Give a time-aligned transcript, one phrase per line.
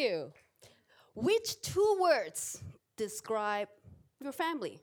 [0.00, 0.32] You.
[1.14, 2.62] Which two words
[2.96, 3.68] describe
[4.18, 4.80] your family?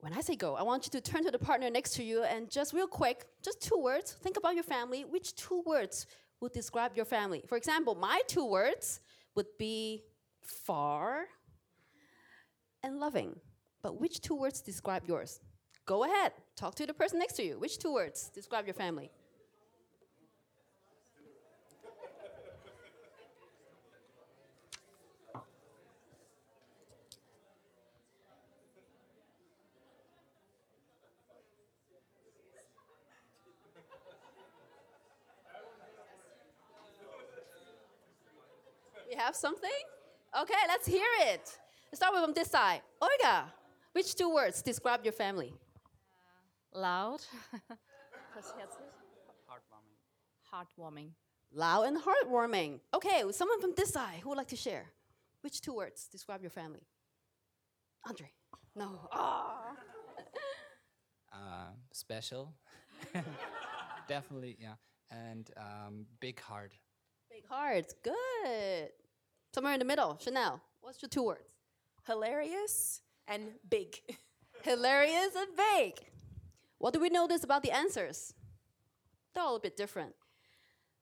[0.00, 2.22] When I say go, I want you to turn to the partner next to you
[2.22, 5.04] and just real quick, just two words, think about your family.
[5.04, 6.06] Which two words
[6.40, 7.42] would describe your family?
[7.46, 9.00] For example, my two words
[9.34, 10.04] would be
[10.40, 11.26] far
[12.82, 13.38] and loving.
[13.82, 15.40] But which two words describe yours?
[15.84, 17.58] Go ahead, talk to the person next to you.
[17.58, 19.10] Which two words describe your family?
[39.08, 39.70] We have something?
[40.40, 41.44] Okay, let's hear it.
[41.86, 42.80] Let's start with from this side.
[43.02, 43.52] Olga,
[43.92, 45.52] which two words describe your family?
[46.72, 47.20] Loud.
[49.50, 49.98] Heartwarming.
[50.52, 51.08] Heartwarming.
[51.52, 52.80] Loud and heartwarming.
[52.94, 54.86] Okay, someone from this side who would like to share.
[55.40, 56.86] Which two words describe your family?
[58.06, 58.30] Andre.
[58.74, 59.08] No.
[59.12, 59.72] Ah.
[61.32, 62.54] Uh, special.
[64.08, 64.76] Definitely, yeah.
[65.10, 66.72] And um, big heart.
[67.30, 67.94] Big hearts.
[68.02, 68.92] Good.
[69.56, 70.18] Somewhere in the middle.
[70.22, 70.60] Chanel.
[70.82, 71.54] What's your two words?
[72.06, 73.96] Hilarious and big.
[74.62, 75.94] Hilarious and big.
[76.76, 78.34] What do we notice about the answers?
[79.32, 80.14] They're all a bit different.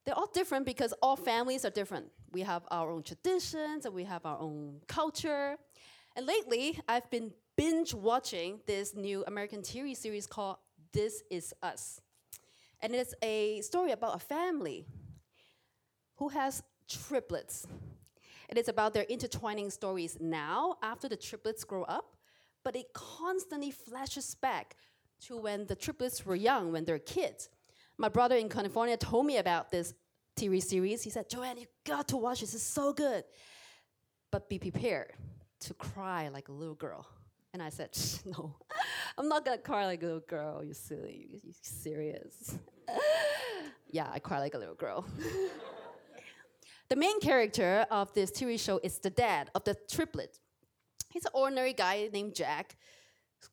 [0.04, 2.06] They're all different because all families are different.
[2.30, 5.56] We have our own traditions and we have our own culture.
[6.14, 10.58] And lately, I've been binge watching this new American TV series called
[10.92, 12.00] This Is Us.
[12.80, 14.86] And it's a story about a family
[16.18, 17.66] who has triplets.
[18.48, 22.16] It is about their intertwining stories now, after the triplets grow up,
[22.62, 24.76] but it constantly flashes back
[25.26, 27.48] to when the triplets were young, when they're kids.
[27.96, 29.94] My brother in California told me about this
[30.36, 31.02] TV series.
[31.02, 33.24] He said, Joanne, you got to watch this, it's so good.
[34.30, 35.12] But be prepared
[35.60, 37.06] to cry like a little girl.
[37.52, 38.56] And I said, no,
[39.18, 42.58] I'm not gonna cry like a little girl, you silly, you, you serious.
[43.90, 45.06] yeah, I cry like a little girl.
[46.94, 50.38] the main character of this TV show is the dad of the triplet.
[51.10, 52.76] He's an ordinary guy named Jack,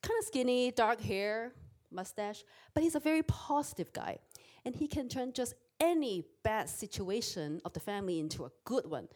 [0.04, 1.52] kind of skinny, dark hair,
[1.90, 2.44] mustache,
[2.76, 4.20] but he's a very positive guy.
[4.64, 9.08] And he can turn just any bad situation of the family into a good one.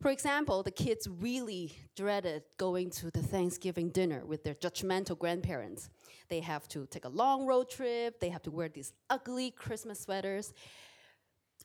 [0.00, 5.90] For example, the kids really dreaded going to the Thanksgiving dinner with their judgmental grandparents.
[6.30, 10.00] They have to take a long road trip, they have to wear these ugly Christmas
[10.00, 10.54] sweaters.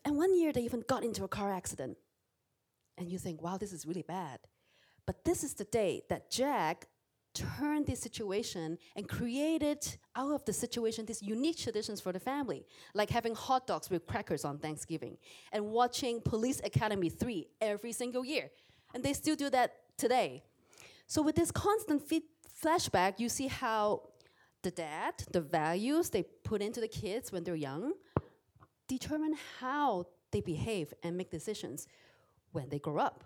[0.05, 1.97] And one year they even got into a car accident.
[2.97, 4.39] And you think, wow, this is really bad.
[5.05, 6.87] But this is the day that Jack
[7.33, 12.65] turned this situation and created out of the situation these unique traditions for the family,
[12.93, 15.17] like having hot dogs with crackers on Thanksgiving
[15.51, 18.49] and watching Police Academy 3 every single year.
[18.93, 20.43] And they still do that today.
[21.07, 22.01] So, with this constant
[22.63, 24.01] flashback, you see how
[24.63, 27.93] the dad, the values they put into the kids when they're young,
[28.87, 31.87] determine how they behave and make decisions
[32.51, 33.23] when they grow up.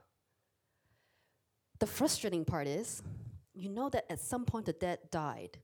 [1.79, 3.01] The frustrating part is,
[3.53, 5.57] you know that at some point the dad died,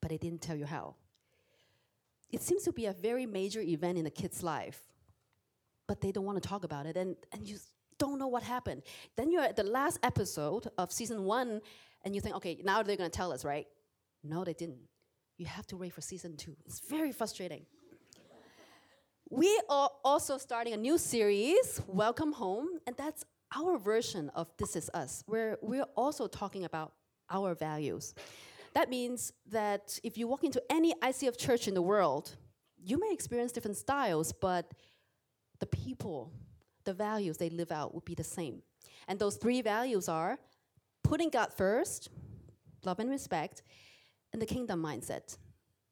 [0.00, 0.94] but they didn't tell you how.
[2.32, 4.80] It seems to be a very major event in the kid's life,
[5.86, 7.58] but they don't want to talk about it, and, and you
[7.98, 8.82] don't know what happened.
[9.16, 11.60] Then you're at the last episode of season one,
[12.04, 13.66] and you think, okay, now they're going to tell us, right?
[14.24, 14.78] No, they didn't.
[15.38, 16.56] You have to wait for season two.
[16.64, 17.66] It's very frustrating.
[19.28, 23.24] We are also starting a new series, Welcome Home, and that's
[23.56, 26.92] our version of This Is Us, where we're also talking about
[27.28, 28.14] our values.
[28.74, 32.36] That means that if you walk into any ICF church in the world,
[32.78, 34.70] you may experience different styles, but
[35.58, 36.30] the people,
[36.84, 38.62] the values they live out will be the same.
[39.08, 40.38] And those three values are
[41.02, 42.10] putting God first,
[42.84, 43.64] love and respect,
[44.32, 45.36] and the kingdom mindset.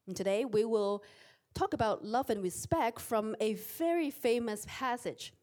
[0.07, 1.03] And today we will
[1.55, 5.33] talk about love and respect from a very famous passage,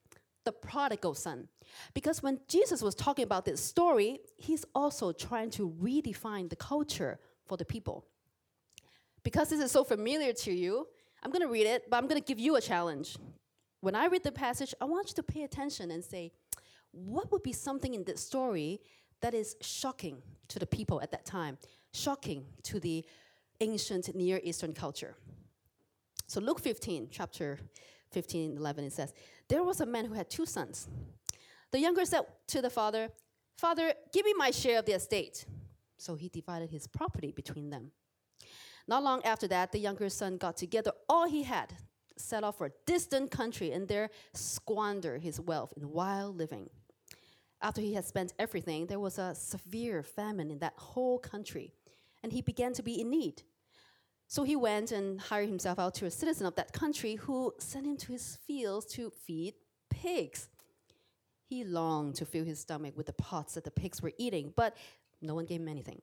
[0.45, 1.49] the prodigal son.
[1.95, 7.19] Because when Jesus was talking about this story, he's also trying to redefine the culture
[7.47, 8.05] for the people.
[9.25, 10.87] Because this is so familiar to you,
[11.23, 13.17] I'm going to read it, but I'm going to give you a challenge.
[13.81, 16.33] When I read the passage, I want you to pay attention and say,
[16.91, 18.81] what would be something in this story
[19.23, 21.57] that is shocking to the people at that time,
[21.95, 23.05] shocking to the
[23.61, 25.17] ancient Near Eastern culture?
[26.33, 27.59] So, Luke 15, chapter
[28.13, 29.13] 15, 11, it says,
[29.51, 30.89] There was a man who had two sons.
[31.73, 33.11] The younger said to the father,
[33.59, 35.45] Father, give me my share of the estate.
[35.99, 37.91] So he divided his property between them.
[38.89, 41.75] Not long after that, the younger son got together all he had
[42.17, 46.71] set off for a distant country and there squandered his wealth in wild living.
[47.61, 51.75] After he had spent everything, there was a severe famine in that whole country,
[52.23, 53.43] and he began to be in need.
[54.33, 57.85] So he went and hired himself out to a citizen of that country who sent
[57.85, 59.53] him to his fields to feed
[59.91, 60.49] pigs.
[61.45, 64.75] He longed to fill his stomach with the pots that the pigs were eating, but
[65.21, 66.01] no one gave him anything.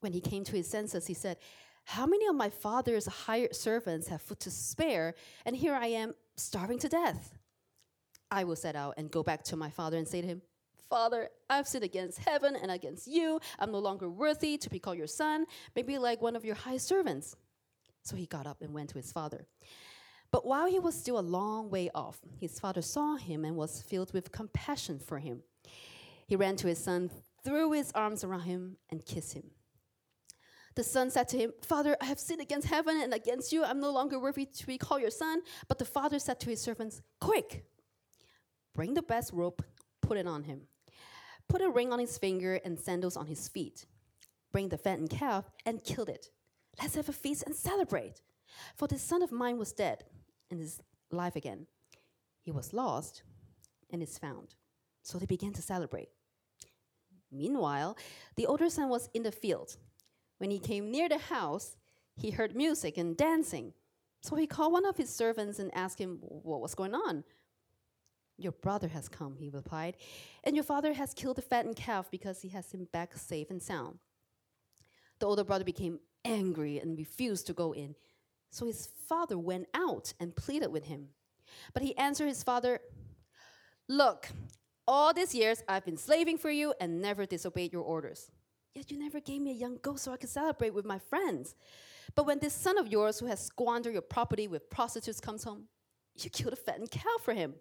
[0.00, 1.38] When he came to his senses, he said,
[1.86, 5.14] How many of my father's hired servants have food to spare,
[5.46, 7.32] and here I am starving to death?
[8.30, 10.42] I will set out and go back to my father and say to him,
[10.88, 13.40] Father, I've sinned against heaven and against you.
[13.58, 16.76] I'm no longer worthy to be called your son, maybe like one of your high
[16.76, 17.36] servants.
[18.02, 19.46] So he got up and went to his father.
[20.30, 23.82] But while he was still a long way off, his father saw him and was
[23.82, 25.42] filled with compassion for him.
[26.26, 27.10] He ran to his son,
[27.44, 29.44] threw his arms around him, and kissed him.
[30.74, 33.64] The son said to him, Father, I have sinned against heaven and against you.
[33.64, 35.42] I'm no longer worthy to be called your son.
[35.68, 37.64] But the father said to his servants, Quick,
[38.74, 39.64] bring the best robe,
[40.02, 40.62] put it on him.
[41.48, 43.86] Put a ring on his finger and sandals on his feet.
[44.52, 46.30] Bring the fattened calf and kill it.
[46.80, 48.22] Let's have a feast and celebrate.
[48.76, 50.04] For this son of mine was dead
[50.50, 50.80] and is
[51.12, 51.66] alive again.
[52.40, 53.22] He was lost
[53.90, 54.54] and is found.
[55.02, 56.08] So they began to celebrate.
[57.30, 57.96] Meanwhile,
[58.36, 59.76] the older son was in the field.
[60.38, 61.76] When he came near the house,
[62.16, 63.72] he heard music and dancing.
[64.20, 67.24] So he called one of his servants and asked him what was going on.
[68.36, 69.96] Your brother has come, he replied,
[70.42, 73.62] and your father has killed the fattened calf because he has him back safe and
[73.62, 73.98] sound.
[75.20, 77.94] The older brother became angry and refused to go in.
[78.50, 81.08] So his father went out and pleaded with him.
[81.72, 82.80] But he answered his father,
[83.88, 84.28] Look,
[84.86, 88.30] all these years I've been slaving for you and never disobeyed your orders.
[88.74, 91.54] Yet you never gave me a young goat so I could celebrate with my friends.
[92.14, 95.68] But when this son of yours who has squandered your property with prostitutes comes home,
[96.16, 97.54] you killed a fattened cow for him.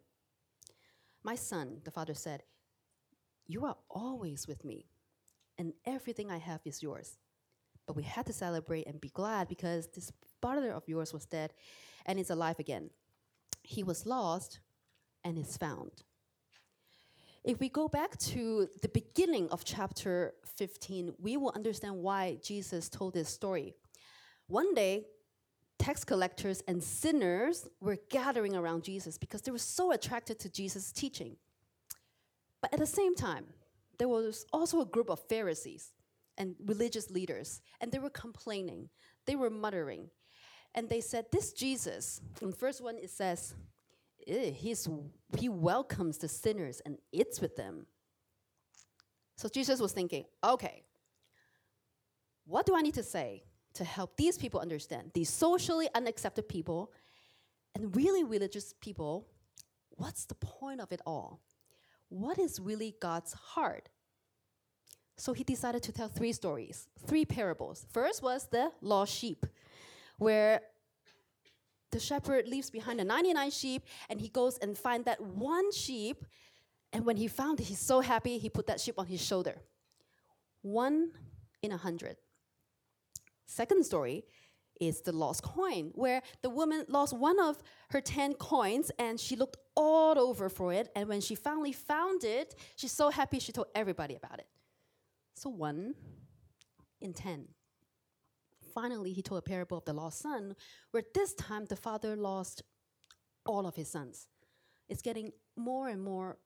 [1.24, 2.44] My son, the father said,
[3.48, 4.88] You are always with me,
[5.58, 7.18] and everything I have is yours.
[7.88, 10.12] But we had to celebrate and be glad because this
[10.42, 11.54] brother of yours was dead
[12.06, 12.90] and is alive again.
[13.62, 14.60] He was lost
[15.24, 16.04] and is found.
[17.44, 22.88] If we go back to the beginning of chapter 15, we will understand why Jesus
[22.88, 23.74] told this story.
[24.48, 25.08] One day,
[25.84, 30.94] tax collectors and sinners were gathering around Jesus because they were so attracted to Jesus'
[30.94, 31.36] teaching.
[32.62, 33.48] But at the same time,
[34.00, 35.92] there was also a group of Pharisees
[36.38, 38.90] and religious leaders, and they were complaining,
[39.26, 40.10] they were muttering,
[40.74, 43.54] and they said, This Jesus, in the first one it says,
[44.26, 44.88] "Eh, he's,
[45.38, 47.88] he welcomes the sinners and eats with them.
[49.36, 50.84] So Jesus was thinking, okay,
[52.46, 56.92] what do I need to say to help these people understand, these socially unaccepted people
[57.76, 59.28] and really religious people?
[59.92, 61.40] What's the point of it all?
[62.10, 63.90] What is really God's heart?
[65.18, 67.86] So he decided to tell three stories, three parables.
[67.92, 69.46] First was the lost sheep,
[70.18, 70.62] where
[71.92, 76.26] the shepherd leaves behind the 99 sheep and he goes and finds that one sheep.
[76.92, 79.56] And when he found it, he's so happy, he put that sheep on his shoulder.
[80.62, 81.12] One
[81.62, 82.18] in a hundred.
[83.46, 84.24] Second story
[84.80, 89.36] is the lost coin, where the woman lost one of her 10 coins and she
[89.36, 90.90] looked all over for it.
[90.96, 94.48] And when she finally found it, she's so happy she told everybody about it.
[95.36, 95.96] So one
[97.02, 97.48] in 10.
[98.74, 100.56] Finally, he told a parable of the lost son,
[100.92, 102.64] where this time the father lost
[103.46, 104.28] all of his sons.
[104.90, 106.38] It's getting more and more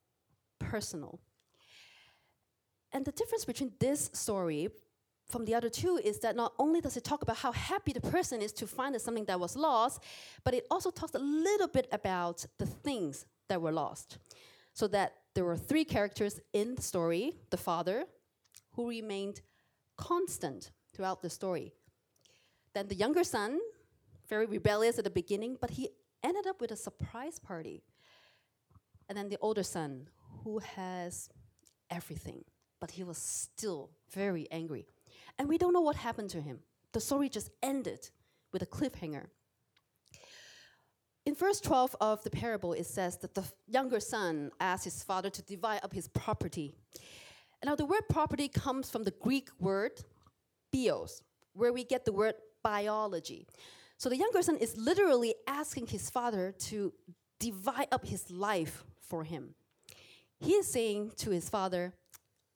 [0.60, 1.20] personal.
[2.92, 4.70] And the difference between this story
[5.30, 8.02] from the other two is that not only does it talk about how happy the
[8.02, 10.02] person is to find something that was lost,
[10.44, 14.20] but it also talks a little bit about the things that were lost.
[14.74, 18.06] So that there were three characters in the story the father,
[18.74, 19.42] who remained
[19.98, 21.74] constant throughout the story.
[22.74, 23.60] Then the younger son,
[24.30, 25.90] very rebellious at the beginning, but he
[26.24, 27.84] ended up with a surprise party.
[29.10, 30.10] And then the older son,
[30.44, 31.30] who has
[31.90, 32.44] everything,
[32.80, 34.86] but he was still very angry.
[35.40, 36.60] And we don't know what happened to him.
[36.94, 38.10] The story just ended
[38.52, 39.28] with a cliffhanger.
[41.26, 45.30] In verse 12 of the parable, it says that the younger son asked his father
[45.30, 46.74] to divide up his property.
[47.66, 49.92] Now, the word property comes from the Greek word
[50.72, 51.22] bios,
[51.54, 53.48] where we get the word biology.
[53.98, 56.94] So the younger son is literally asking his father to
[57.40, 59.56] divide up his life for him.
[60.40, 61.94] He is saying to his father,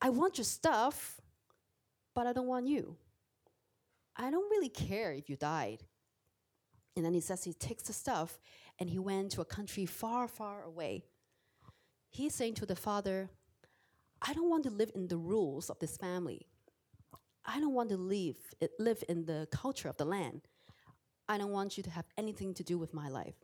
[0.00, 1.20] I want your stuff,
[2.14, 2.96] but I don't want you.
[4.16, 5.84] I don't really care if you died.
[6.96, 8.38] And then he says he takes the stuff
[8.78, 11.04] and he went to a country far, far away.
[12.10, 13.30] He's saying to the father,
[14.20, 16.46] I don't want to live in the rules of this family.
[17.44, 18.36] I don't want to live,
[18.78, 20.42] live in the culture of the land.
[21.28, 23.34] I don't want you to have anything to do with my life.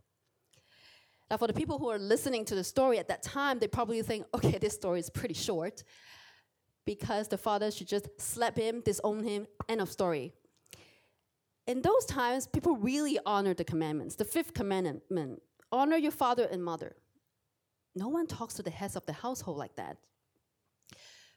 [1.31, 4.01] Now, for the people who are listening to the story at that time, they probably
[4.03, 5.83] think, okay, this story is pretty short
[6.88, 10.33] because the father should just slap him, disown him, end of story.
[11.66, 14.14] In those times, people really honored the commandments.
[14.14, 16.97] The fifth commandment honor your father and mother.
[17.95, 19.99] No one talks to the heads of the household like that.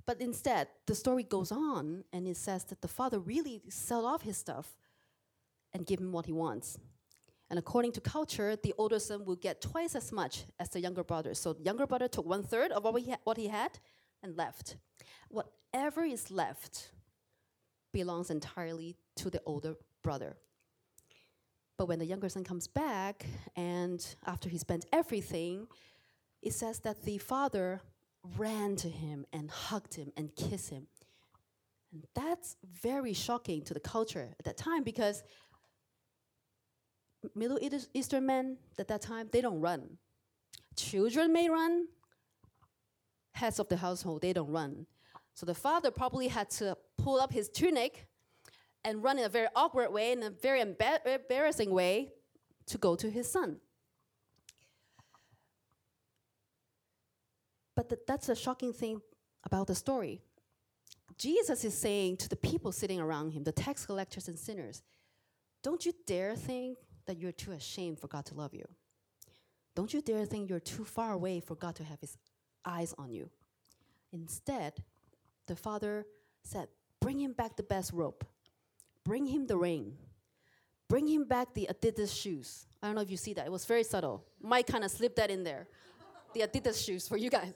[0.05, 4.21] But instead, the story goes on and it says that the father really sell off
[4.21, 4.77] his stuff
[5.73, 6.79] and give him what he wants.
[7.49, 11.03] And according to culture, the older son will get twice as much as the younger
[11.03, 11.33] brother.
[11.33, 13.71] So the younger brother took one third of what he, ha- what he had
[14.23, 14.75] and left.
[15.29, 16.91] Whatever is left
[17.91, 20.37] belongs entirely to the older brother.
[21.77, 23.25] But when the younger son comes back,
[23.55, 25.67] and after he spent everything,
[26.41, 27.81] it says that the father
[28.37, 30.87] ran to him and hugged him and kissed him.
[31.91, 35.23] And that's very shocking to the culture at that time because
[37.35, 37.59] Middle
[37.93, 39.97] Eastern men at that time, they don't run.
[40.75, 41.87] Children may run,
[43.33, 44.85] heads of the household, they don't run.
[45.33, 48.07] So the father probably had to pull up his tunic
[48.83, 52.11] and run in a very awkward way, in a very embar- embarrassing way,
[52.67, 53.57] to go to his son.
[57.75, 59.01] But th- that's a shocking thing
[59.43, 60.21] about the story.
[61.17, 64.81] Jesus is saying to the people sitting around him, the tax collectors and sinners,
[65.63, 68.67] don't you dare think that you're too ashamed for God to love you.
[69.75, 72.17] Don't you dare think you're too far away for God to have his
[72.65, 73.29] eyes on you.
[74.11, 74.73] Instead,
[75.47, 76.05] the father
[76.43, 76.67] said,
[76.99, 78.25] Bring him back the best robe,
[79.03, 79.97] bring him the ring,
[80.87, 82.67] bring him back the Adidas shoes.
[82.81, 84.23] I don't know if you see that, it was very subtle.
[84.39, 85.67] Mike kind of slipped that in there.
[86.33, 87.53] the Adidas shoes for you guys.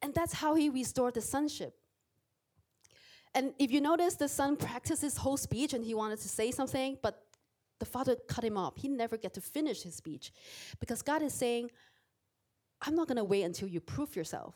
[0.00, 1.74] And that's how he restored the sonship.
[3.34, 6.50] And if you notice, the son practiced his whole speech and he wanted to say
[6.50, 7.22] something, but
[7.78, 8.76] the father cut him off.
[8.76, 10.32] He never get to finish his speech
[10.80, 11.70] because God is saying,
[12.82, 14.54] I'm not going to wait until you prove yourself.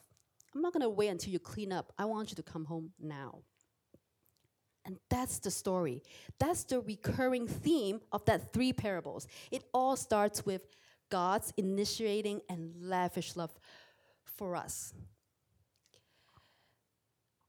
[0.55, 1.93] I'm not going to wait until you clean up.
[1.99, 3.39] I want you to come home now.
[4.85, 6.03] And that's the story.
[6.39, 9.27] That's the recurring theme of that three parables.
[9.51, 10.63] It all starts with
[11.11, 13.53] God's initiating and lavish love
[14.25, 14.95] for us.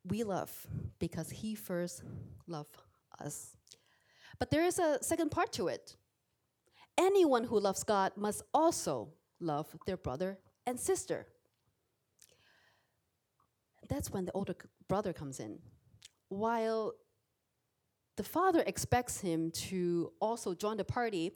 [0.03, 0.51] We love
[0.99, 2.03] because He first
[2.47, 2.75] loved
[3.19, 3.55] us.
[4.39, 5.95] But there is a second part to it.
[6.97, 11.25] Anyone who loves God must also love their brother and sister.
[13.89, 14.55] That's when the older
[14.87, 15.59] brother comes in.
[16.27, 16.93] While
[18.17, 21.31] the father expects him to also join the party,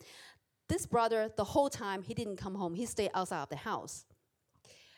[0.68, 2.74] this brother, the whole time, he didn't come home.
[2.74, 4.06] He stayed outside of the house.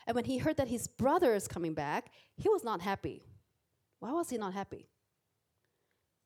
[0.07, 3.23] And when he heard that his brother is coming back, he was not happy.
[3.99, 4.87] Why was he not happy?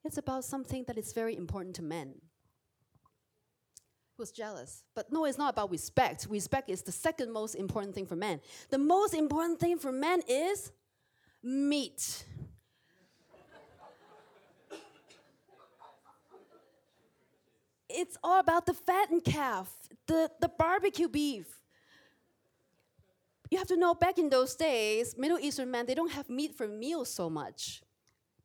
[0.04, 2.16] It's about something that is very important to men.
[4.18, 4.84] Was jealous.
[4.96, 6.26] But no, it's not about respect.
[6.30, 8.42] Respect is the second most important thing for men.
[8.70, 10.72] The most important thing for men is
[11.44, 12.26] meat.
[17.98, 19.70] it's all about the fattened calf,
[20.08, 21.48] the, the barbecue beef.
[23.50, 26.54] You have to know back in those days, Middle Eastern men, they don't have meat
[26.54, 27.82] for meals so much.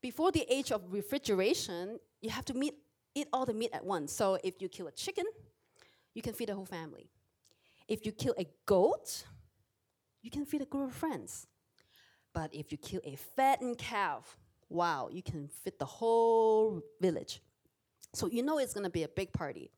[0.00, 2.74] Before the age of refrigeration, you have to meet,
[3.14, 4.12] eat all the meat at once.
[4.12, 5.24] So if you kill a chicken,
[6.14, 7.08] you can feed a whole family.
[7.88, 9.24] If you kill a goat,
[10.22, 11.46] you can feed a group of friends.
[12.32, 14.36] But if you kill a fattened calf,
[14.68, 17.42] wow, you can feed the whole village.
[18.14, 19.70] So you know it's going to be a big party.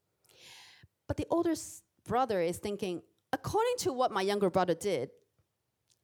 [1.07, 1.55] But the older
[2.07, 5.11] brother is thinking, according to what my younger brother did,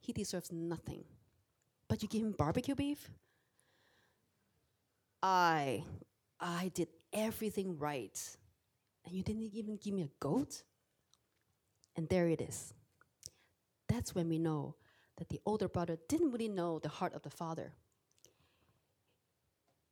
[0.01, 1.05] he deserves nothing.
[1.89, 3.11] But you give him barbecue beef?
[5.23, 5.85] I
[6.41, 8.19] I did everything right.
[9.11, 10.62] And you didn't even give me a goat?
[11.97, 12.73] And there it is.
[13.88, 14.76] That's when we know
[15.17, 17.73] that the older brother didn't really know the heart of the father.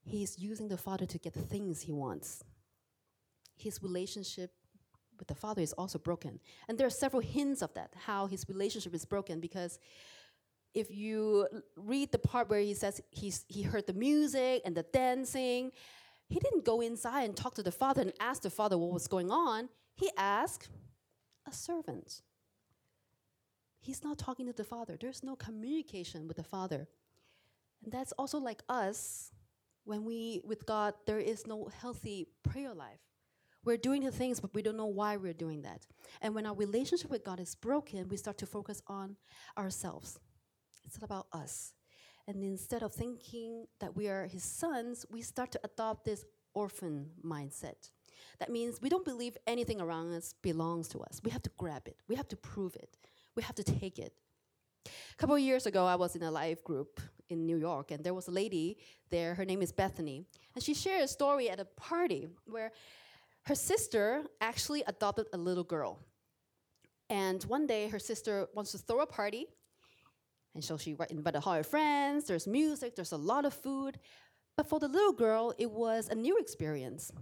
[0.04, 2.44] He's using the father to get the things he wants.
[3.56, 4.52] His relationship
[5.18, 6.38] with the father is also broken.
[6.68, 9.80] And there are several hints of that, how his relationship is broken, because
[10.74, 14.84] if you read the part where he says he's, he heard the music and the
[14.84, 15.72] dancing,
[16.28, 19.08] he didn't go inside and talk to the father and ask the father what was
[19.08, 19.68] going on.
[19.94, 20.68] He asked
[21.46, 22.20] a servant.
[23.80, 24.98] He's not talking to the father.
[25.00, 26.88] There's no communication with the father.
[27.82, 29.30] And that's also like us
[29.84, 33.00] when we with God there is no healthy prayer life.
[33.64, 35.86] We're doing the things, but we don't know why we're doing that.
[36.20, 39.16] And when our relationship with God is broken, we start to focus on
[39.56, 40.18] ourselves.
[40.84, 41.72] It's all about us.
[42.28, 47.10] And instead of thinking that we are His sons, we start to adopt this orphan
[47.24, 47.90] mindset.
[48.38, 51.22] That means we don't believe anything around us belongs to us.
[51.24, 52.98] We have to grab it, we have to prove it,
[53.34, 54.12] we have to take it.
[54.86, 58.04] A couple of years ago, I was in a live group in New York, and
[58.04, 58.76] there was a lady
[59.10, 59.34] there.
[59.34, 62.72] Her name is Bethany, and she shared a story at a party where
[63.46, 65.98] her sister actually adopted a little girl.
[67.08, 69.46] And one day, her sister wants to throw a party,
[70.54, 72.26] and so she invited all her friends.
[72.26, 73.98] There's music, there's a lot of food,
[74.56, 77.12] but for the little girl, it was a new experience.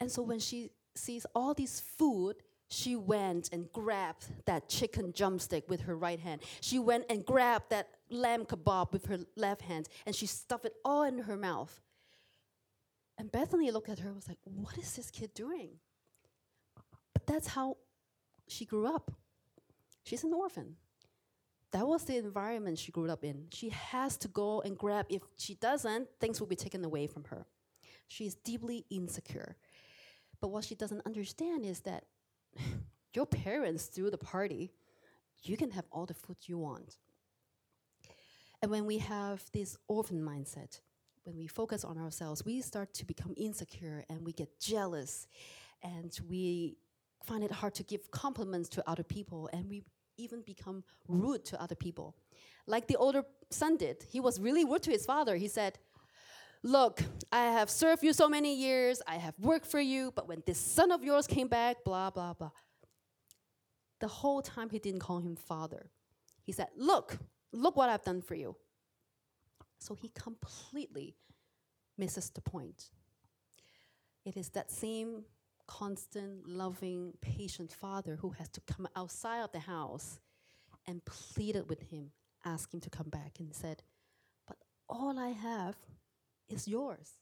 [0.00, 2.36] And so when she sees all this food,
[2.68, 6.42] she went and grabbed that chicken drumstick with her right hand.
[6.60, 10.74] She went and grabbed that lamb kebab with her left hand, and she stuffed it
[10.84, 11.80] all in her mouth.
[13.18, 15.70] And Bethany looked at her and was like, What is this kid doing?
[17.12, 17.76] But that's how
[18.48, 19.12] she grew up.
[20.04, 20.76] She's an orphan.
[21.74, 23.48] That was the environment she grew up in.
[23.50, 25.06] She has to go and grab.
[25.08, 27.46] If she doesn't, things will be taken away from her.
[28.06, 29.56] She is deeply insecure.
[30.40, 32.04] But what she doesn't understand is that
[33.12, 34.70] your parents threw the party.
[35.42, 36.96] You can have all the food you want.
[38.62, 40.78] And when we have this orphan mindset,
[41.24, 45.26] when we focus on ourselves, we start to become insecure and we get jealous
[45.82, 46.76] and we
[47.24, 49.82] find it hard to give compliments to other people and we
[50.16, 52.16] even become rude to other people.
[52.66, 54.04] Like the older son did.
[54.08, 55.36] He was really rude to his father.
[55.36, 55.78] He said,
[56.62, 60.42] Look, I have served you so many years, I have worked for you, but when
[60.46, 62.52] this son of yours came back, blah, blah, blah.
[64.00, 65.90] The whole time he didn't call him father.
[66.42, 67.18] He said, Look,
[67.52, 68.56] look what I've done for you.
[69.78, 71.16] So he completely
[71.98, 72.90] misses the point.
[74.24, 75.24] It is that same
[75.66, 80.18] constant, loving, patient father who has to come outside of the house
[80.86, 82.10] and pleaded with him,
[82.44, 83.82] asked him to come back, and said,
[84.46, 85.76] But all I have
[86.48, 87.12] is yours.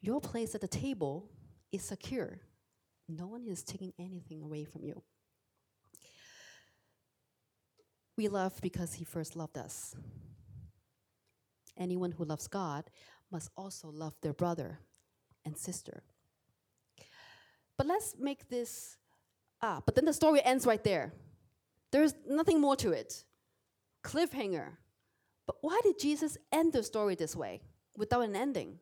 [0.00, 1.28] Your place at the table
[1.70, 2.40] is secure.
[3.08, 5.02] No one is taking anything away from you.
[8.16, 9.94] We love because He first loved us.
[11.78, 12.90] Anyone who loves God
[13.30, 14.80] must also love their brother
[15.44, 16.02] and sister.
[17.76, 18.96] But let's make this
[19.60, 21.12] ah, but then the story ends right there.
[21.90, 23.24] There's nothing more to it.
[24.02, 24.76] Cliffhanger.
[25.46, 27.60] But why did Jesus end the story this way?
[27.96, 28.78] without an ending.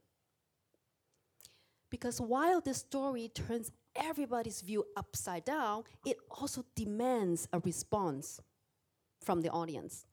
[1.91, 8.41] Because while this story turns everybody's view upside down, it also demands a response
[9.21, 10.07] from the audience.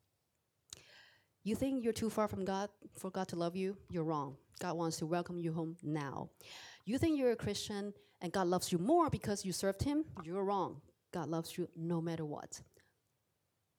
[1.43, 3.77] You think you're too far from God for God to love you?
[3.89, 4.35] You're wrong.
[4.59, 6.29] God wants to welcome you home now.
[6.85, 10.05] You think you're a Christian and God loves you more because you served Him?
[10.23, 10.81] You're wrong.
[11.13, 12.61] God loves you no matter what.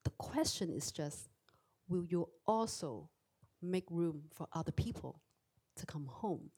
[0.05, 1.29] The question is just
[1.89, 3.09] will you also
[3.63, 5.21] make room for other people
[5.77, 6.51] to come home.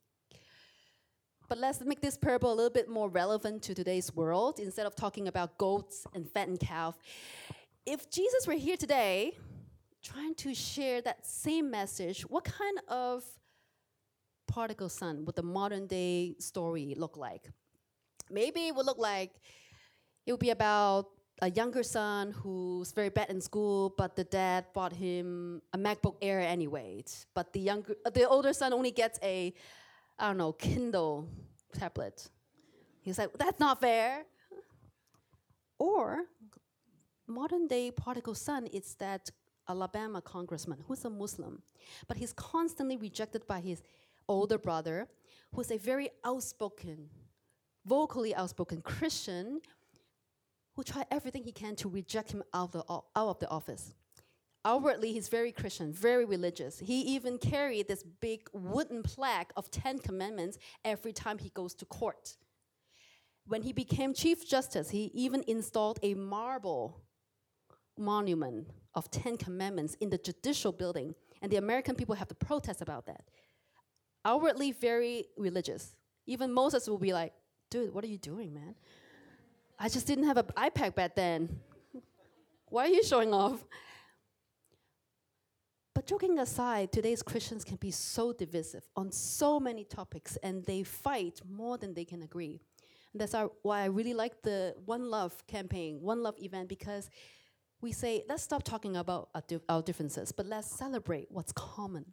[1.49, 4.95] But let's make this parable a little bit more relevant to today's world instead of
[4.95, 6.97] talking about goats and fattened calf.
[7.85, 9.37] If Jesus were here today
[10.03, 13.25] trying to share that same message, what kind of
[14.47, 17.51] prodigal son would the modern day story look like?
[18.31, 19.33] Maybe it would look like
[20.27, 21.07] it would be about
[21.43, 26.17] a younger son who's very bad in school, but the dad bought him a MacBook
[26.21, 27.03] Air anyway.
[27.35, 29.55] But the younger, uh, the older son only gets a,
[30.19, 31.29] I don't know, Kindle
[31.73, 32.29] tablet.
[33.01, 34.25] He's like, that's not fair.
[35.79, 36.19] Or
[37.27, 39.31] modern day prodigal son is that
[39.69, 41.63] Alabama congressman who's a Muslim,
[42.07, 43.83] but he's constantly rejected by his
[44.29, 45.09] older brother,
[45.55, 47.09] who's a very outspoken,
[47.85, 49.61] vocally outspoken Christian
[50.75, 53.93] who tried everything he can to reject him out of the, out of the office.
[54.65, 56.79] Outwardly, he's very Christian, very religious.
[56.79, 61.87] He even carried this big wooden plaque of Ten Commandments every time he goes to
[61.87, 62.37] court.
[63.47, 67.01] When he became Chief Justice, he even installed a marble
[67.99, 72.83] monument of Ten Commandments in the judicial building, and the American people have to protest
[72.83, 73.25] about that.
[74.27, 75.97] Outwardly, very religious.
[76.27, 77.33] Even Moses will be like,
[77.71, 78.75] dude, what are you doing, man?
[79.79, 81.61] I just didn't have an iPad back then.
[82.69, 83.65] Why are you showing off?
[85.95, 90.83] But joking aside, today's Christians can be so divisive on so many topics and they
[90.83, 92.61] fight more than they can agree.
[93.13, 97.11] And that's our, why I really like the One Love campaign, One Love event, because
[97.81, 102.07] we say, let's stop talking about our, di- our differences, but let's celebrate what's common.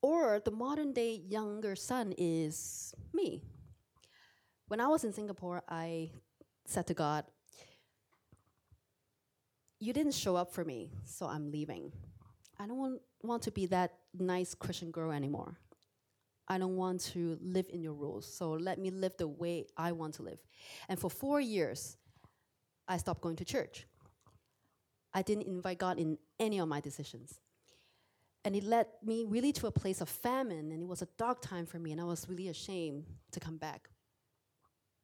[0.00, 3.42] Or the modern day younger son is me.
[4.72, 6.12] When I was in Singapore, I
[6.64, 7.26] said to God,
[9.78, 11.92] You didn't show up for me, so I'm leaving.
[12.58, 15.58] I don't want, want to be that nice Christian girl anymore.
[16.48, 19.92] I don't want to live in your rules, so let me live the way I
[19.92, 20.38] want to live.
[20.88, 21.98] And for four years,
[22.88, 23.86] I stopped going to church.
[25.12, 27.40] I didn't invite God in any of my decisions.
[28.42, 31.42] And it led me really to a place of famine, and it was a dark
[31.42, 33.91] time for me, and I was really ashamed to come back.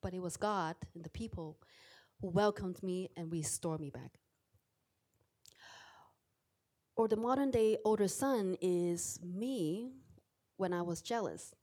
[0.03, 1.59] But it was God and the people
[2.21, 4.19] who welcomed me and restored me back.
[6.97, 9.93] Or the modern day older son is me
[10.57, 11.55] when I was jealous.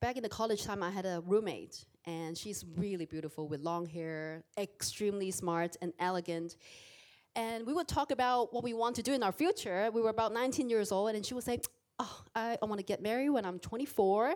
[0.00, 3.86] Back in the college time, I had a roommate, and she's really beautiful with long
[3.86, 6.56] hair, extremely smart and elegant.
[7.36, 9.88] And we would talk about what we want to do in our future.
[9.94, 11.60] We were about 19 years old, and she would say,
[12.00, 14.34] Oh, I, I want to get married when I'm 24,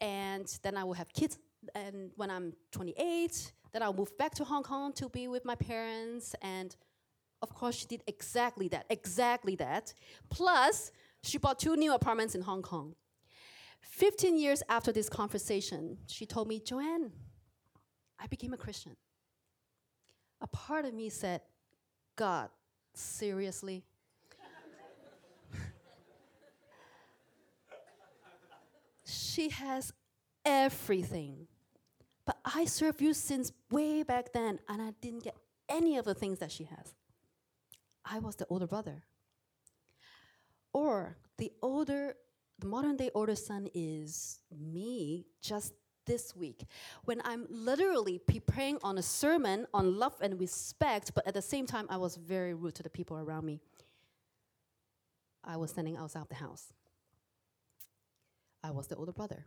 [0.00, 1.38] and then I will have kids.
[1.74, 5.54] And when I'm 28, then I'll move back to Hong Kong to be with my
[5.54, 6.34] parents.
[6.42, 6.74] And
[7.42, 9.92] of course, she did exactly that, exactly that.
[10.30, 12.94] Plus, she bought two new apartments in Hong Kong.
[13.82, 17.12] 15 years after this conversation, she told me, Joanne,
[18.18, 18.96] I became a Christian.
[20.40, 21.42] A part of me said,
[22.16, 22.48] God,
[22.94, 23.84] seriously?
[29.04, 29.92] she has
[30.44, 31.46] everything.
[32.26, 35.36] But I served you since way back then, and I didn't get
[35.68, 36.94] any of the things that she has.
[38.04, 39.04] I was the older brother.
[40.72, 42.16] Or the older,
[42.58, 45.74] the modern day older son is me just
[46.06, 46.64] this week
[47.04, 51.66] when I'm literally preparing on a sermon on love and respect, but at the same
[51.66, 53.60] time, I was very rude to the people around me.
[55.42, 56.72] I was standing outside the house.
[58.62, 59.44] I was the older brother.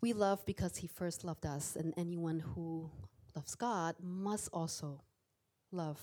[0.00, 2.90] We love because he first loved us, and anyone who
[3.34, 5.02] loves God must also
[5.72, 6.00] love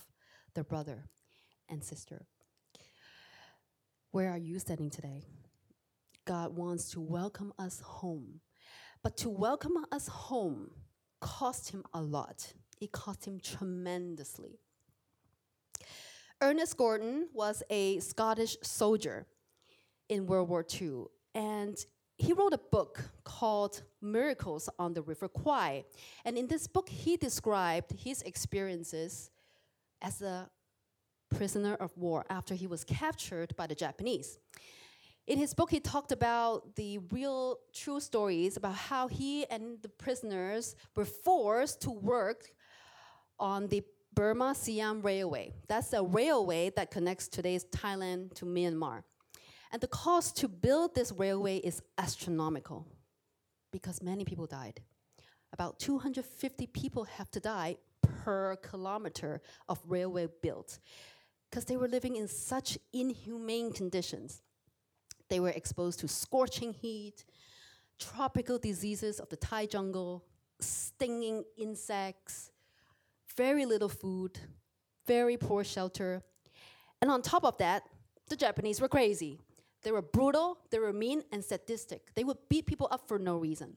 [0.54, 1.04] their brother
[1.68, 2.26] and sister.
[4.10, 5.24] Where are you standing today?
[6.26, 8.40] God wants to welcome us home.
[9.02, 10.70] But to welcome us home
[11.20, 12.52] cost him a lot.
[12.80, 14.58] It cost him tremendously.
[16.42, 19.26] Ernest Gordon was a Scottish soldier
[20.10, 21.04] in World War II,
[21.34, 21.76] and
[22.18, 25.84] he wrote a book called Miracles on the River Kwai.
[26.24, 29.30] And in this book, he described his experiences
[30.00, 30.48] as a
[31.30, 34.38] prisoner of war after he was captured by the Japanese.
[35.26, 39.88] In his book, he talked about the real true stories about how he and the
[39.88, 42.44] prisoners were forced to work
[43.38, 43.82] on the
[44.14, 45.52] Burma Siam Railway.
[45.68, 49.02] That's a railway that connects today's Thailand to Myanmar.
[49.76, 52.86] And the cost to build this railway is astronomical
[53.70, 54.80] because many people died.
[55.52, 60.78] About 250 people have to die per kilometer of railway built
[61.50, 64.40] because they were living in such inhumane conditions.
[65.28, 67.26] They were exposed to scorching heat,
[67.98, 70.24] tropical diseases of the Thai jungle,
[70.58, 72.50] stinging insects,
[73.36, 74.38] very little food,
[75.06, 76.22] very poor shelter.
[77.02, 77.82] And on top of that,
[78.30, 79.38] the Japanese were crazy.
[79.86, 82.12] They were brutal, they were mean and sadistic.
[82.16, 83.76] They would beat people up for no reason.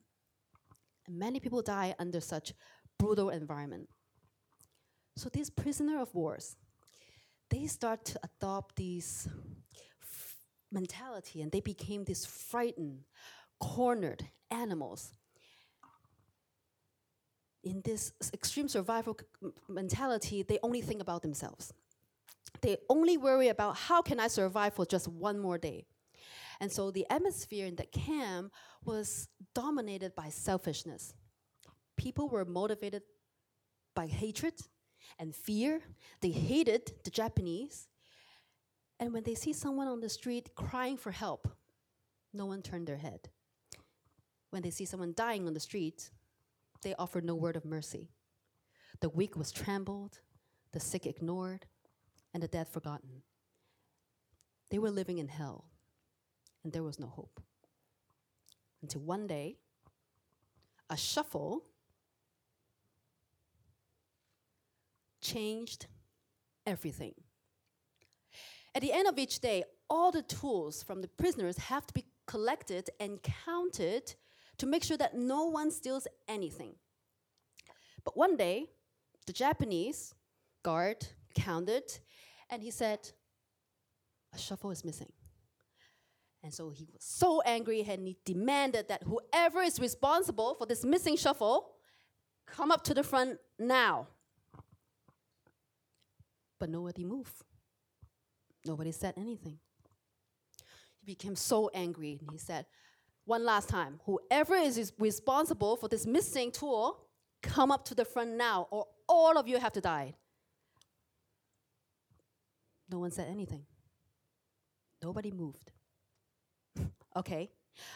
[1.05, 2.51] And many people die under such
[2.97, 3.87] brutal environment.
[5.17, 6.55] So these prisoner of wars,
[7.51, 9.27] they start to adopt these
[10.71, 13.01] mentality and they became these frightened,
[13.59, 15.11] cornered animals.
[17.63, 19.15] In this extreme survival
[19.67, 21.71] mentality, they only think about themselves.
[22.61, 25.85] They only worry about how can I survive for just one more day.
[26.61, 28.51] And so the atmosphere in the camp
[28.83, 31.13] was dominated by selfishness.
[31.95, 33.03] People were motivated
[33.95, 34.55] by hatred
[35.17, 35.81] and fear.
[36.21, 37.87] They hated the Japanese
[38.99, 41.47] and when they see someone on the street crying for help,
[42.33, 43.29] no one turned their head.
[44.49, 46.09] When they see someone dying on the street,
[46.81, 48.11] they offer no word of mercy.
[48.99, 50.19] The weak was trampled,
[50.73, 51.65] the sick ignored,
[52.33, 53.23] and the dead forgotten.
[54.69, 55.65] They were living in hell,
[56.63, 57.41] and there was no hope.
[58.81, 59.57] Until one day,
[60.89, 61.63] a shuffle
[65.21, 65.87] changed
[66.65, 67.13] everything.
[68.73, 72.05] At the end of each day, all the tools from the prisoners have to be
[72.27, 74.13] collected and counted
[74.57, 76.75] to make sure that no one steals anything.
[78.03, 78.67] But one day,
[79.25, 80.13] the Japanese
[80.63, 81.83] guard counted
[82.49, 83.11] and he said,
[84.33, 85.11] A shuffle is missing.
[86.43, 90.86] And so he was so angry and he demanded that whoever is responsible for this
[90.86, 91.71] missing shuffle
[92.45, 94.08] come up to the front now.
[96.60, 97.43] But nobody moved.
[98.65, 99.60] Nobody said anything.
[100.99, 102.65] He became so angry and he said,
[103.25, 107.02] One last time, whoever is responsible for this missing tool,
[107.41, 110.15] come up to the front now, or all of you have to die.
[112.89, 113.65] No one said anything.
[115.02, 115.71] Nobody moved.
[117.19, 117.49] Okay,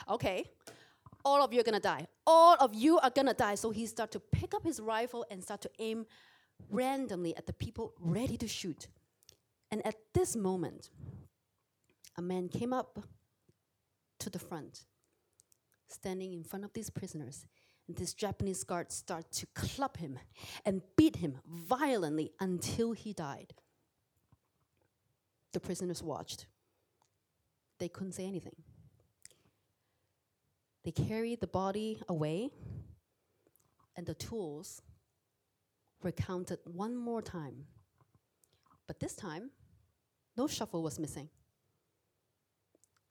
[0.09, 0.45] okay.
[1.25, 2.07] All of you are gonna die.
[2.27, 3.55] All of you are gonna die.
[3.55, 6.05] So he started to pick up his rifle and start to aim
[6.69, 8.87] randomly at the people ready to shoot.
[9.71, 10.89] And at this moment,
[12.17, 12.99] a man came up
[14.19, 14.85] to the front,
[15.87, 17.45] standing in front of these prisoners.
[17.87, 20.19] And this Japanese guard started to club him
[20.65, 23.53] and beat him violently until he died.
[25.53, 26.45] The prisoners watched.
[27.79, 28.55] They couldn't say anything.
[30.83, 32.51] They carried the body away,
[33.95, 34.81] and the tools
[36.01, 37.65] were counted one more time.
[38.87, 39.51] But this time,
[40.35, 41.29] no shuffle was missing.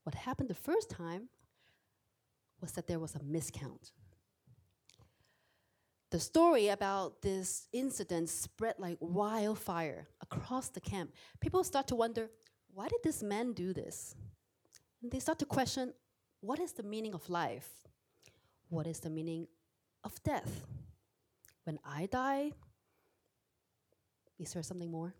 [0.02, 1.28] What happened the first time
[2.60, 3.92] was that there was a miscount.
[6.10, 11.12] The story about this incident spread like wildfire across the camp.
[11.40, 12.28] People start to wonder
[12.74, 14.14] why did this man do this?
[15.02, 15.94] And they start to question
[16.42, 17.68] what is the meaning of life?
[18.68, 19.46] What is the meaning
[20.04, 20.66] of death?
[21.64, 22.50] When I die,
[24.38, 25.14] is there something more?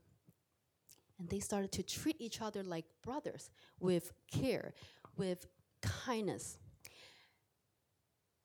[1.18, 4.74] And they started to treat each other like brothers with care,
[5.16, 5.46] with
[5.80, 6.58] kindness.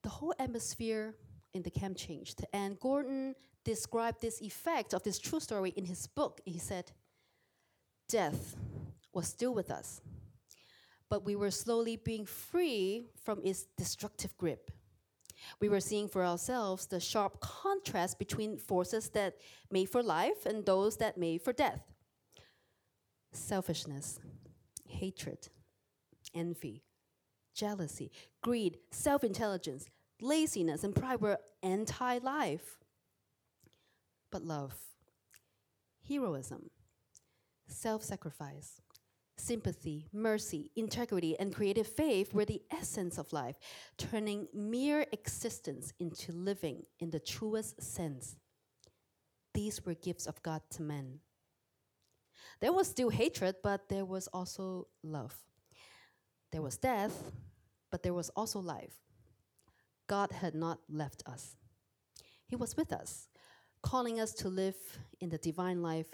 [0.04, 1.16] The whole atmosphere
[1.54, 2.46] in the camp changed.
[2.54, 3.34] And Gordon
[3.66, 6.40] described this effect of this true story in his book.
[6.46, 6.92] He said,
[8.08, 8.56] Death
[9.12, 10.02] was still with us,
[11.10, 14.72] but we were slowly being free from its destructive grip.
[15.62, 19.38] We were seeing for ourselves the sharp contrast between forces that
[19.72, 21.82] made for life and those that made for death
[23.32, 24.20] selfishness,
[24.88, 25.50] hatred,
[26.34, 26.84] envy,
[27.54, 29.90] jealousy, greed, self intelligence,
[30.22, 32.78] laziness, and pride were anti life.
[34.32, 34.76] But love,
[36.08, 36.70] heroism,
[37.68, 38.82] self sacrifice,
[39.38, 43.56] sympathy, mercy, integrity, and creative faith were the essence of life,
[43.98, 48.36] turning mere existence into living in the truest sense.
[49.54, 51.20] These were gifts of God to men.
[52.60, 55.36] There was still hatred, but there was also love.
[56.52, 57.32] There was death,
[57.92, 58.94] but there was also life.
[60.08, 61.58] God had not left us,
[62.46, 63.28] He was with us,
[63.82, 64.78] calling us to live
[65.20, 66.08] in the divine life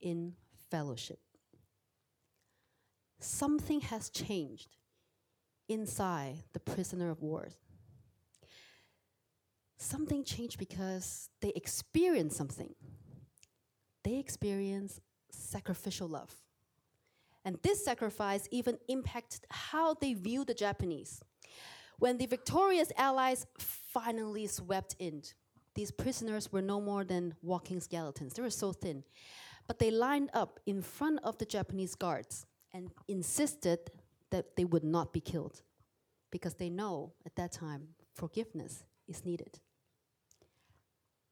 [0.00, 0.34] in
[0.70, 1.18] fellowship.
[3.22, 4.76] Something has changed
[5.68, 7.50] inside the prisoner of war.
[9.78, 12.74] Something changed because they experienced something.
[14.02, 16.34] They experienced sacrificial love.
[17.44, 21.20] And this sacrifice even impacted how they view the Japanese.
[22.00, 25.22] When the victorious allies finally swept in,
[25.76, 28.34] these prisoners were no more than walking skeletons.
[28.34, 29.04] They were so thin.
[29.68, 33.90] But they lined up in front of the Japanese guards and insisted
[34.30, 35.62] that they would not be killed
[36.30, 39.60] because they know at that time forgiveness is needed.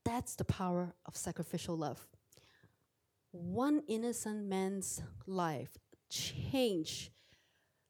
[0.04, 2.06] That's the power of sacrificial love.
[3.32, 5.78] One innocent man's life
[6.10, 7.10] changed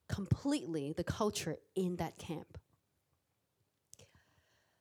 [0.09, 2.59] completely the culture in that camp.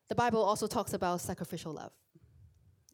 [0.10, 1.94] The Bible also talks about sacrificial love.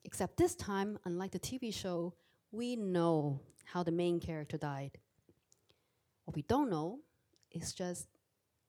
[0.04, 2.14] Except this time, unlike the TV show,
[2.52, 4.98] we know how the main character died.
[6.26, 7.00] What we don't know
[7.52, 8.08] is just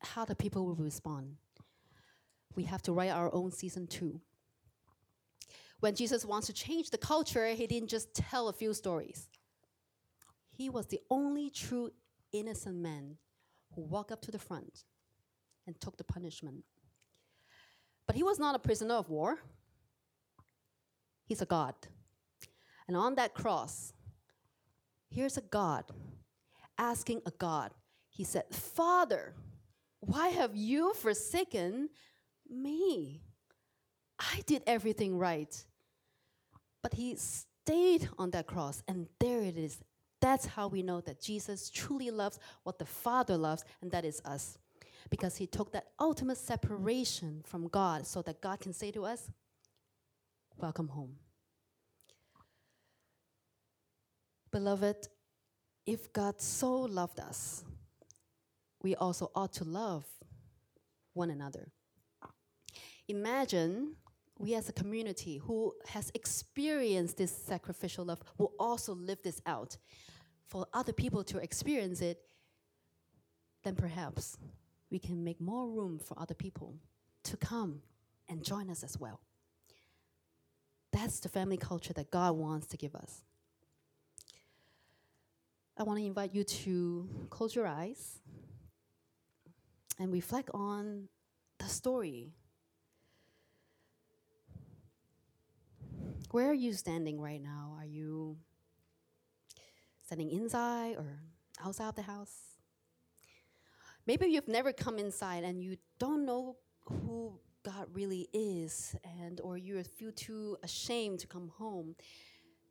[0.01, 1.37] how the people will respond.
[2.55, 4.21] We have to write our own season two.
[5.81, 9.29] When Jesus wants to change the culture, he didn't just tell a few stories.
[10.51, 11.91] He was the only true
[12.33, 13.17] innocent man
[13.75, 14.85] who walked up to the front
[15.67, 16.65] and took the punishment.
[18.07, 19.39] But he was not a prisoner of war.
[21.27, 21.75] He's a God.
[22.89, 23.93] And on that cross,
[25.11, 25.85] here's a God
[26.79, 27.73] asking a God.
[28.09, 29.35] He said, Father,
[30.01, 31.91] why have you forsaken
[32.49, 33.23] me?
[34.19, 35.65] I did everything right.
[36.83, 39.79] But he stayed on that cross, and there it is.
[40.21, 44.23] That's how we know that Jesus truly loves what the Father loves, and that is
[44.25, 44.57] us.
[45.11, 49.31] Because he took that ultimate separation from God so that God can say to us,
[50.59, 51.17] Welcome home.
[54.51, 55.09] Beloved,
[55.87, 57.65] if God so loved us,
[58.83, 60.05] we also ought to love
[61.15, 61.73] one another.
[63.09, 63.95] Imagine
[64.39, 69.77] we as a community who has experienced this sacrificial love will also live this out
[70.47, 72.21] for other people to experience it,
[73.65, 74.37] then perhaps
[74.91, 76.77] we can make more room for other people
[77.25, 77.81] to come
[78.29, 79.21] and join us as well.
[80.93, 83.23] That's the family culture that God wants to give us.
[85.79, 88.19] I want to invite you to close your eyes
[89.99, 91.09] and reflect on
[91.59, 92.33] the story.
[96.31, 97.77] Where are you standing right now?
[97.79, 98.39] Are you
[100.03, 101.21] standing inside or
[101.63, 102.35] outside of the house?
[104.07, 109.59] Maybe you've never come inside and you don't know who God really is and or
[109.59, 111.97] you feel too ashamed to come home.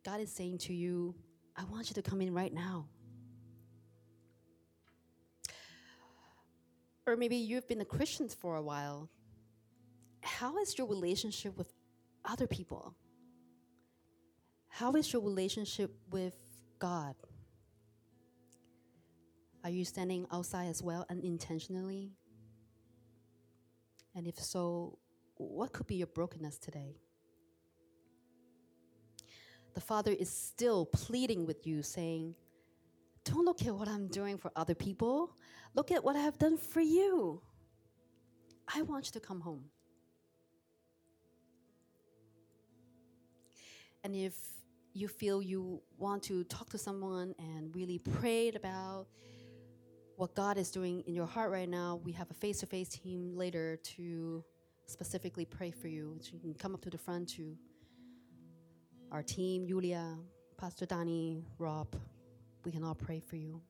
[0.04, 1.14] God is saying to you,
[1.56, 2.88] I want you to come in right now.
[7.06, 9.08] Or maybe you've been a Christian for a while.
[10.22, 11.72] How is your relationship with
[12.24, 12.94] other people?
[14.68, 16.34] How is your relationship with
[16.80, 17.14] God?
[19.62, 22.10] Are you standing outside as well unintentionally?
[24.14, 24.98] And if so,
[25.36, 26.96] what could be your brokenness today?
[29.74, 32.34] The Father is still pleading with you, saying,
[33.26, 35.36] Don't look at what I'm doing for other people.
[35.74, 37.42] Look at what I have done for you.
[38.72, 39.64] I want you to come home.
[44.04, 44.34] And if
[44.92, 49.06] you feel you want to talk to someone and really pray about
[50.16, 52.88] what God is doing in your heart right now, we have a face to face
[52.88, 54.44] team later to
[54.86, 56.16] specifically pray for you.
[56.20, 57.56] So you can come up to the front to
[59.10, 60.16] our team, Julia,
[60.56, 61.88] Pastor Danny, Rob.
[62.66, 63.62] We can all pray for you.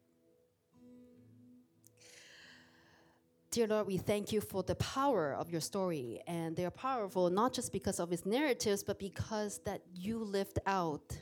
[3.51, 6.23] Dear Lord, we thank you for the power of your story.
[6.27, 10.61] And they are powerful not just because of its narratives, but because that you lived
[10.67, 11.15] out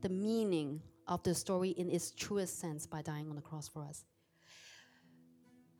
[0.00, 3.82] the meaning of the story in its truest sense by dying on the cross for
[3.82, 4.04] us.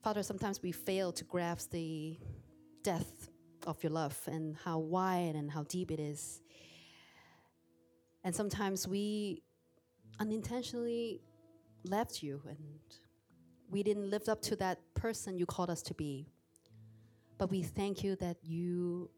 [0.03, 2.19] Father, sometimes we fail to grasp the
[2.83, 3.29] depth
[3.65, 6.41] of your love and how wide and how deep it is.
[8.25, 9.45] And sometimes we
[10.21, 11.21] unintentionally
[11.85, 12.59] left you and
[13.71, 16.29] we didn't live up to that person you called us to be.
[17.39, 19.11] But we thank you that you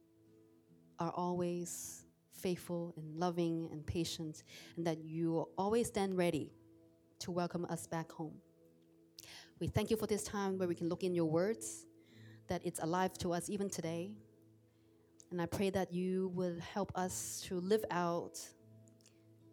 [0.98, 4.44] are always faithful and loving and patient,
[4.76, 6.52] and that you always stand ready
[7.18, 8.34] to welcome us back home.
[9.60, 11.86] We thank you for this time where we can look in your words,
[12.48, 14.12] that it's alive to us even today.
[15.30, 18.38] And I pray that you will help us to live out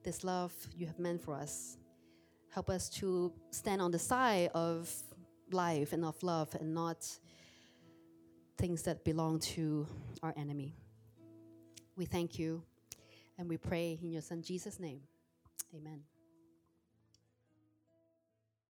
[0.03, 1.77] this love you have meant for us.
[2.53, 4.91] Help us to stand on the side of
[5.51, 7.07] life and of love and not
[8.57, 9.87] things that belong to
[10.21, 10.75] our enemy.
[11.95, 12.63] We thank you
[13.37, 15.01] and we pray in your son Jesus' name.
[15.75, 16.10] Amen.